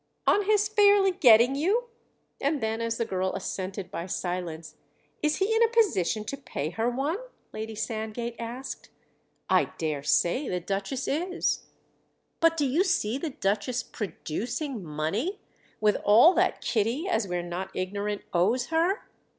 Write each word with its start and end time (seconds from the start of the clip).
"On 0.25 0.45
his 0.45 0.67
fairly 0.67 1.11
getting 1.11 1.53
you?" 1.53 1.89
And 2.41 2.59
then 2.59 2.81
as 2.81 2.97
the 2.97 3.05
girl 3.05 3.33
assented 3.35 3.91
by 3.91 4.07
silence: 4.07 4.77
"Is 5.21 5.35
he 5.35 5.53
in 5.55 5.61
a 5.61 5.67
position 5.67 6.23
to 6.23 6.37
pay 6.37 6.71
her 6.71 6.89
one?" 6.89 7.19
Lady 7.53 7.75
Sandgate 7.75 8.35
asked. 8.39 8.89
"I 9.47 9.65
dare 9.77 10.01
say 10.01 10.49
the 10.49 10.59
Duchess 10.59 11.07
is!" 11.07 11.67
"But 12.39 12.57
do 12.57 12.65
you 12.65 12.83
see 12.83 13.19
the 13.19 13.29
Duchess 13.29 13.83
producing 13.83 14.83
money—with 14.83 15.97
all 16.03 16.33
that 16.33 16.61
Kitty, 16.61 17.07
as 17.07 17.27
we're 17.27 17.43
not 17.43 17.69
ignorant, 17.75 18.23
owes 18.33 18.69
her? 18.69 19.05